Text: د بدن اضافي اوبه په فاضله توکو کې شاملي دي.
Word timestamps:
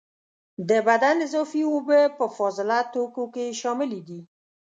د 0.69 0.71
بدن 0.87 1.15
اضافي 1.27 1.61
اوبه 1.71 1.99
په 2.17 2.25
فاضله 2.35 2.79
توکو 2.93 3.23
کې 3.33 3.45
شاملي 3.61 4.01
دي. 4.07 4.19